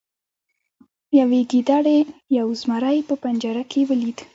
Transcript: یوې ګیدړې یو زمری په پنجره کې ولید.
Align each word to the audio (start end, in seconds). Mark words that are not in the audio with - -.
یوې 1.19 1.41
ګیدړې 1.51 1.99
یو 2.37 2.47
زمری 2.61 2.99
په 3.09 3.13
پنجره 3.23 3.63
کې 3.71 3.81
ولید. 3.89 4.17